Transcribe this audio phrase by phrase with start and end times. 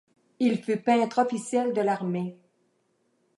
[0.39, 2.35] Il fut peintre officiel de l'armée.